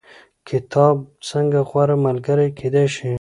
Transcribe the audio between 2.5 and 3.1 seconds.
کیدی شي؟